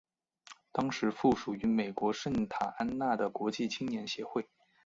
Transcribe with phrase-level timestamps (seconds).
[0.71, 4.47] 当时附属于美国圣塔安娜的国际青年协会。